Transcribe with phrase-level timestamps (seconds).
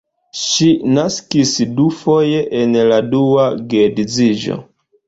[0.43, 1.51] Ŝi naskis
[1.81, 4.61] dufoje en la dua geedziĝo.